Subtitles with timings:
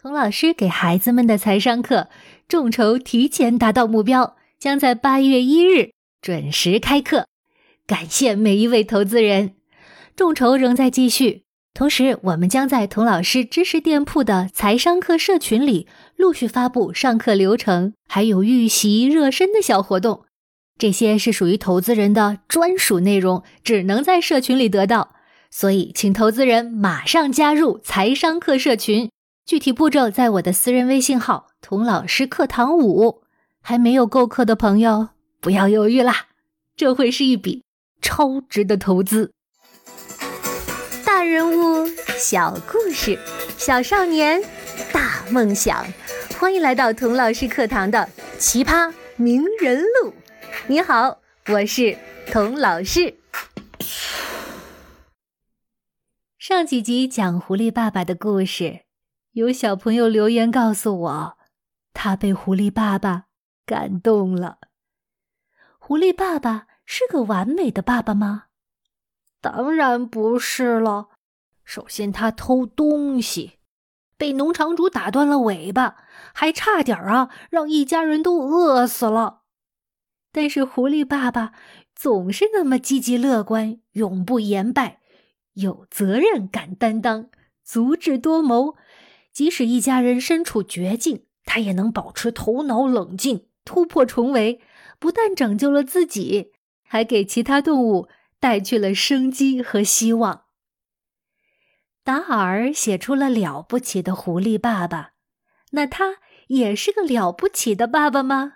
[0.00, 2.06] 童老师给孩子们的财商课
[2.46, 5.90] 众筹提前达到目标，将在八月一日
[6.22, 7.26] 准时开课。
[7.84, 9.56] 感谢每一位投资人，
[10.14, 11.42] 众筹仍在继续。
[11.74, 20.26] 同时，我们将在童老师知识店铺的财商课社群里陆续发布上课流程，还有预习热身的小活动。
[20.78, 25.16] 这些是属于投资人的专属内容，只能在社群里得到。
[25.50, 29.10] 所以，请投资人马上加入财商课社群。
[29.48, 33.22] 具体步骤在我的私人微信号“童老师课堂五”，
[33.64, 35.08] 还没有购课的朋友
[35.40, 36.26] 不要犹豫啦，
[36.76, 37.64] 这会是一笔
[38.02, 39.32] 超值的投资。
[41.02, 41.88] 大人物
[42.18, 43.18] 小故事，
[43.56, 44.42] 小少年
[44.92, 45.82] 大梦想，
[46.38, 48.06] 欢迎来到童老师课堂的
[48.38, 50.12] 奇葩名人录。
[50.66, 51.96] 你好，我是
[52.30, 53.14] 童老师。
[56.38, 58.87] 上几集讲狐狸爸爸的故事。
[59.38, 61.38] 有小朋友留言告诉我，
[61.94, 63.26] 他被狐狸爸爸
[63.64, 64.58] 感动了。
[65.78, 68.46] 狐狸爸爸是个完美的爸爸吗？
[69.40, 71.10] 当然不是了。
[71.62, 73.60] 首先，他偷东西，
[74.16, 75.98] 被农场主打断了尾巴，
[76.34, 79.42] 还差点啊让一家人都饿死了。
[80.32, 81.52] 但是，狐狸爸爸
[81.94, 85.00] 总是那么积极乐观，永不言败，
[85.52, 87.30] 有责任感担当，
[87.62, 88.74] 足智多谋。
[89.38, 94.60] 即使一家人身处绝境，他也能保持头脑冷静，突破重围。
[94.98, 96.50] 不但拯救了自己，
[96.82, 98.08] 还给其他动物
[98.40, 100.46] 带去了生机和希望。
[102.02, 105.12] 达尔写出了了不起的狐狸爸爸，
[105.70, 106.16] 那他
[106.48, 108.54] 也是个了不起的爸爸吗？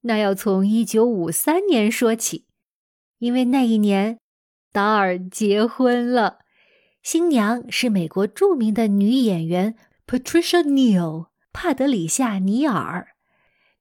[0.00, 2.48] 那要从一九五三年说起，
[3.18, 4.18] 因为那一年
[4.72, 6.40] 达尔结婚了。
[7.02, 13.08] 新娘是美国著名的女演员 Patricia Neal 帕德里夏·尼尔。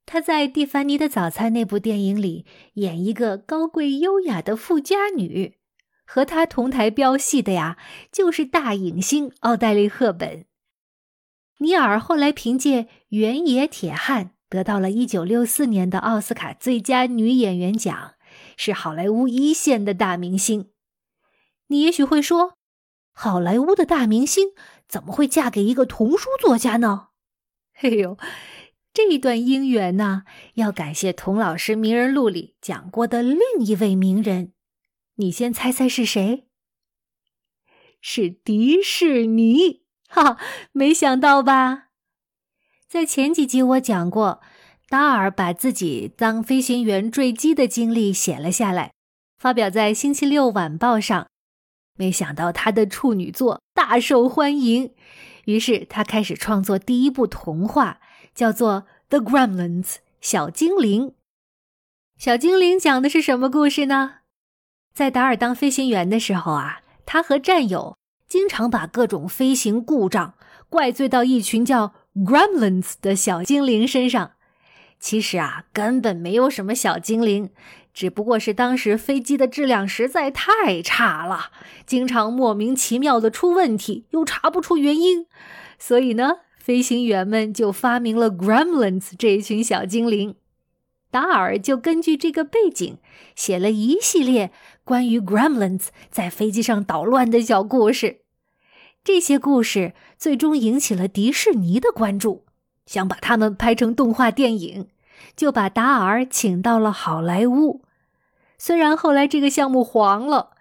[0.06, 2.46] 她在《蒂凡尼的早餐》那部电影里
[2.76, 5.58] 演一个高贵优雅的富家女，
[6.06, 7.78] 和她同台飙戏的呀，
[8.12, 10.46] 就是大影星奥黛丽·赫本。
[11.60, 18.14] 尼尔后来凭借《原野铁汉》得到了一九六四年的奥斯卡最佳女演员奖，
[18.56, 20.70] 是好莱坞一线的大明星。
[21.68, 22.57] 你也许会说。
[23.20, 24.50] 好莱坞的大明星
[24.88, 27.08] 怎么会嫁给一个童书作家呢？
[27.74, 28.16] 嘿 呦，
[28.94, 30.22] 这一段姻缘呢，
[30.54, 34.54] 要感谢童老师名人录里讲过的另一位名人。
[35.16, 36.46] 你先猜猜是谁？
[38.00, 39.82] 是迪士尼！
[40.08, 40.38] 哈，
[40.72, 41.86] 没想到吧？
[42.88, 44.42] 在前几集我讲过，
[44.90, 48.94] 达尔把自己当飞行员坠机的经历写了下来，
[49.40, 51.28] 发表在《星期六晚报》上。
[51.98, 54.94] 没想到他的处女作大受欢迎，
[55.46, 58.00] 于是他开始创作第一部童话，
[58.34, 59.84] 叫做《The Gremlins》
[60.22, 61.14] 小精灵。
[62.18, 64.20] 小精灵讲的是什么故事呢？
[64.94, 67.98] 在达尔当飞行员的时候啊，他和战友
[68.28, 70.34] 经常把各种飞行故障
[70.70, 74.32] 怪罪到一群叫 Gremlins 的小精灵身上。
[75.00, 77.52] 其实啊，根本没有什么小精灵。
[77.98, 81.50] 只不过是当时飞机的质量实在太差了，
[81.88, 85.26] 经常莫名其妙的出问题，又查不出原因，
[85.80, 90.36] 所以呢，飞行员们就发明了 Gremlins 这一群小精灵。
[91.10, 93.00] 达尔就根据这个背景，
[93.36, 94.52] 写了一系列
[94.84, 98.20] 关于 Gremlins 在飞机上捣乱的小故事。
[99.04, 102.46] 这些故事最终引起了迪士尼的关注，
[102.86, 104.88] 想把它们拍成动画电影，
[105.36, 107.82] 就把达尔请到了好莱坞。
[108.58, 110.52] 虽然后来这个项目黄了，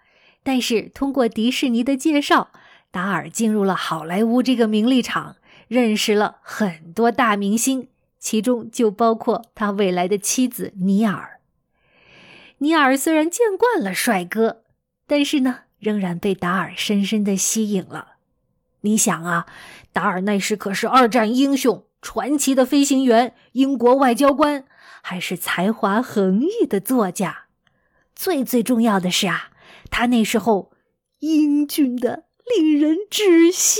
[0.43, 2.49] 但是通过迪士尼的介绍，
[2.91, 5.37] 达尔进入了好莱坞这个名利场，
[5.67, 11.39] 认识了很多大明星，其中就包括他未来的妻子尼尔。
[12.59, 14.63] 尼尔虽然见惯了帅哥，
[15.05, 18.13] 但是呢，仍然被达尔深深的吸引了。
[18.81, 19.47] 你想啊，
[19.91, 24.65] 达尔那时可是二战英雄、传奇的飞行员、英国外交官，
[25.01, 27.46] 还是才华横溢的作家。
[28.17, 29.51] 最最重要的是啊，
[29.91, 30.73] 他那时候
[31.19, 33.79] 英俊的令人窒息。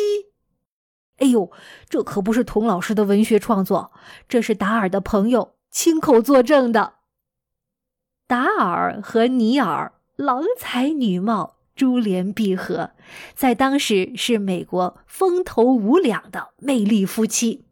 [1.18, 1.52] 哎呦，
[1.90, 3.92] 这可不是童老师的文学创作，
[4.30, 6.94] 这是达尔的朋友亲口作证的。
[8.28, 12.92] 达尔和尼尔郎才女貌，珠联璧合，
[13.34, 17.66] 在当时是美国风头无两的魅力夫妻。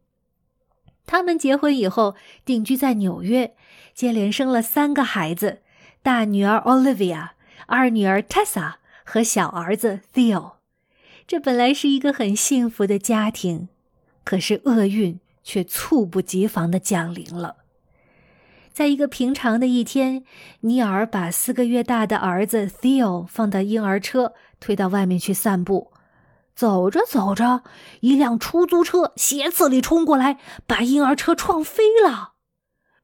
[1.05, 3.55] 他们结婚以后定居在纽约，
[3.93, 5.61] 接连生了三个孩子。
[6.05, 7.29] 大女儿 Olivia，
[7.65, 10.57] 二女儿 Tessa 和小儿子 Theo，
[11.25, 13.69] 这本来是一个很幸福的家庭。
[14.23, 17.55] 可是厄运却猝不及防的降临了。
[18.71, 20.23] 在一个平常的一天，
[20.59, 25.91] 尼尔把四个月大的儿子 Theo 放到婴儿车，推到外面去散步。
[26.55, 27.63] 走着走着，
[28.01, 30.37] 一辆出租车斜刺里冲过来，
[30.67, 32.33] 把婴儿车撞飞了。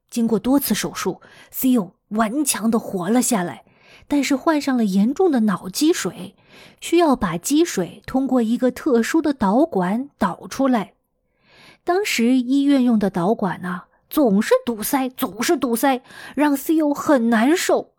[0.07, 1.19] 经过多次手术
[1.51, 3.65] ，Theo 顽强的活了下来，
[4.07, 6.35] 但是患上了严重的脑积水，
[6.79, 10.93] 需要把积水通过一个特殊的导管导出来。
[11.83, 16.01] 当时医院用的导管呢，总是堵塞，总是堵塞，
[16.35, 17.93] 让 CEO 很难受。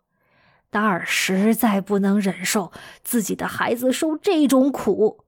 [0.69, 2.71] 达尔实在不能忍受
[3.03, 5.25] 自己的孩子受这种苦。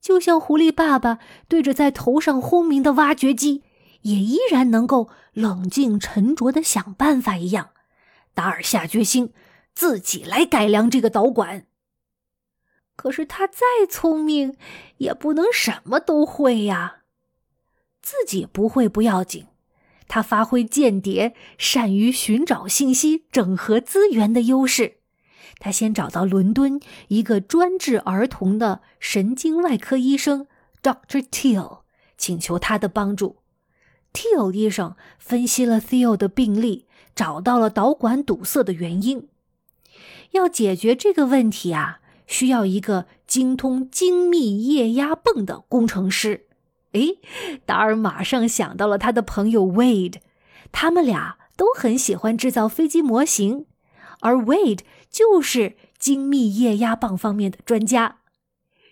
[0.00, 3.62] 就像狐狸爸爸对着在头上轰鸣的挖掘机，
[4.02, 7.70] 也依然能够冷静沉着的想办法一样，
[8.34, 9.32] 达尔下决心
[9.74, 11.66] 自己来改良这个导管。
[12.94, 14.56] 可是他再聪明，
[14.98, 16.98] 也不能什么都会呀。
[18.00, 19.46] 自己不会不要紧，
[20.08, 24.98] 他发挥间谍善于寻找信息、整合资源的优势。
[25.58, 30.46] 他先找到伦敦一个专治儿童的神经外科医生
[30.82, 31.82] Doctor Teal，
[32.18, 33.38] 请求他的帮助。
[34.12, 39.28] Teal 医生分析了 Theo 的病例，找到了导管堵塞的原因。
[40.32, 46.46] 要解决这个问题啊，需要一个精通精密液压泵的工程师。
[46.92, 47.18] 诶，
[47.64, 50.16] 达尔马上想到了他的朋友 Wade，
[50.72, 53.66] 他们俩都很喜欢制造飞机模型。
[54.20, 54.80] 而 Wade
[55.10, 58.18] 就是精密液压泵方面的专家，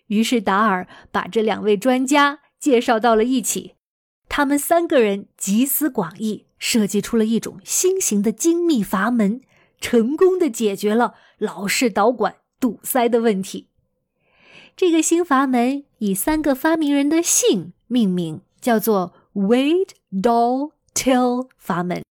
[0.08, 3.74] 于是达尔把这两位专家介绍到了一起。
[4.28, 9.40] 他们三个人集思广益，设计出了一种新型的精密阀门，
[9.80, 13.66] 成功的解决了老式导管堵塞的问题。
[14.76, 22.02] 这个新阀门以三个发明人的姓命名，叫做 Wade Doll Till 阀门。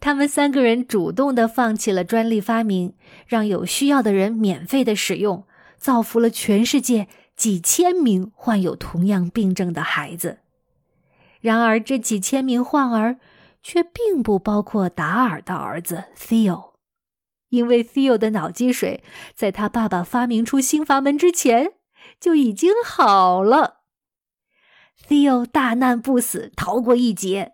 [0.00, 2.94] 他们三个人主动的放弃了专利发明，
[3.26, 5.44] 让有需要的人免费的使用，
[5.76, 7.06] 造福了全世界
[7.36, 10.38] 几千名患有同样病症的孩子。
[11.40, 13.18] 然而，这几千名患儿
[13.62, 16.72] 却并不包括达尔的儿子 Theo，
[17.48, 19.02] 因为 Theo 的脑积水
[19.34, 21.74] 在他爸爸发明出新阀门之前
[22.20, 23.82] 就已经好了。
[25.08, 27.52] Theo 大难不死，逃过一劫，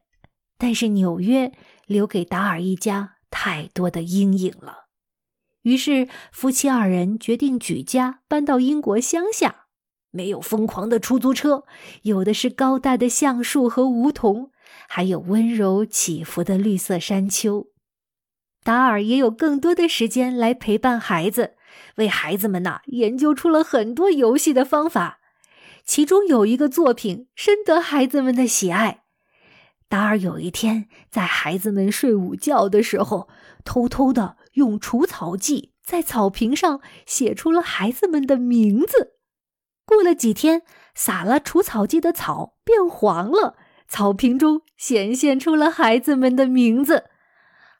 [0.56, 1.52] 但是纽约。
[1.88, 4.88] 留给达尔一家太多的阴影了，
[5.62, 9.68] 于是夫妻二人决定举家搬到英国乡下。
[10.10, 11.64] 没有疯狂的出租车，
[12.02, 14.50] 有的是高大的橡树和梧桐，
[14.88, 17.68] 还有温柔起伏的绿色山丘。
[18.64, 21.54] 达尔也有更多的时间来陪伴孩子，
[21.96, 25.20] 为孩子们呐研究出了很多游戏的方法。
[25.84, 29.04] 其中有一个作品深得孩子们的喜爱。
[29.88, 33.28] 达尔有一天在孩子们睡午觉的时候，
[33.64, 39.14] 偷偷的用除草剂在草坪上写出了孩子们的名字。
[39.86, 40.60] 过了几天，
[40.94, 43.56] 撒了除草剂的草变黄了，
[43.88, 47.10] 草坪中显现出了孩子们的名字。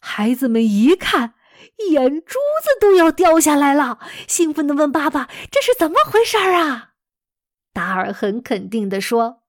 [0.00, 1.34] 孩子们一看，
[1.90, 6.93] 眼珠子都要掉下来了，兴奋地问爸爸：“这是怎么回事啊？”
[7.75, 9.43] 达尔很肯定地说：“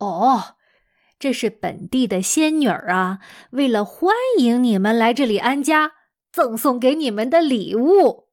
[0.00, 0.56] 哦。”
[1.20, 3.18] 这是本地的仙女儿啊，
[3.50, 5.92] 为了欢迎你们来这里安家，
[6.32, 8.28] 赠送给你们的礼物。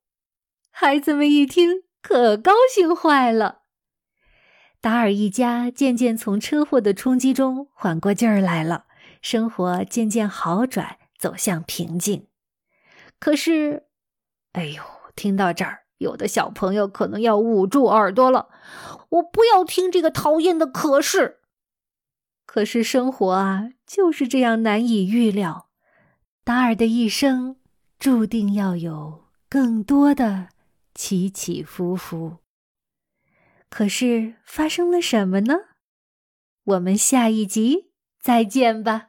[0.72, 3.64] 孩子们一听，可高兴坏了。
[4.80, 8.86] 达尔一家渐渐从车祸的冲击中缓过劲儿来了，
[9.22, 12.28] 生活渐渐好转，走向平静。
[13.20, 13.88] 可是，
[14.54, 14.84] 哎呦，
[15.16, 18.50] 听到这儿，有的小朋友可能要捂住耳朵了。
[19.10, 21.40] 我不要听这个讨厌的“可是”。
[22.46, 25.70] 可是生活啊，就是这样难以预料。
[26.44, 27.58] 达尔的一生
[28.00, 30.50] 注定要有更多的
[30.94, 32.38] 起起伏伏。
[33.70, 35.56] 可是发生了什么呢？
[36.64, 39.07] 我们下一集再见吧。